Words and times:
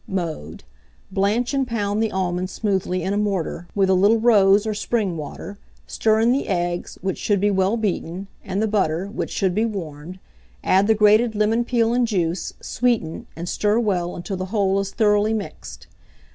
Mode. 0.07 0.63
Blanch 1.11 1.53
and 1.53 1.67
pound 1.67 2.01
the 2.01 2.11
almonds 2.11 2.51
smoothly 2.51 3.03
in 3.03 3.13
a 3.13 3.17
mortar, 3.19 3.67
with 3.75 3.87
a 3.87 3.93
little 3.93 4.17
rose 4.19 4.65
or 4.65 4.73
spring 4.73 5.15
water; 5.15 5.59
stir 5.85 6.19
in 6.19 6.31
the 6.31 6.47
eggs, 6.47 6.97
which 7.03 7.19
should 7.19 7.39
be 7.39 7.51
well 7.51 7.77
beaten, 7.77 8.25
and 8.43 8.63
the 8.63 8.67
butter, 8.67 9.05
which 9.05 9.29
should 9.29 9.53
be 9.53 9.63
warmed; 9.63 10.17
add 10.63 10.87
the 10.87 10.95
grated 10.95 11.35
lemon 11.35 11.63
peel 11.63 11.93
and 11.93 12.07
juice, 12.07 12.55
sweeten, 12.59 13.27
and 13.35 13.47
stir 13.47 13.77
well 13.79 14.15
until 14.15 14.37
the 14.37 14.45
whole 14.45 14.79
is 14.79 14.89
thoroughly 14.89 15.35
mixed. 15.35 15.85